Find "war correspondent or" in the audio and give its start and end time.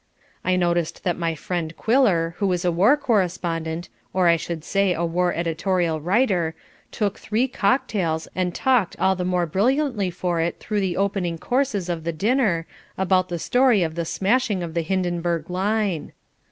2.71-4.27